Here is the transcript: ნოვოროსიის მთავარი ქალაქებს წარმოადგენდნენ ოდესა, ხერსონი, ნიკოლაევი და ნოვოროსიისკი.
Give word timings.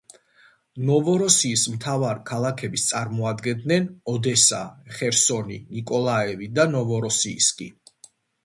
ნოვოროსიის 0.85 1.65
მთავარი 1.73 2.23
ქალაქებს 2.29 2.85
წარმოადგენდნენ 2.93 3.87
ოდესა, 4.15 4.63
ხერსონი, 4.97 5.61
ნიკოლაევი 5.77 6.53
და 6.57 6.67
ნოვოროსიისკი. 6.73 7.71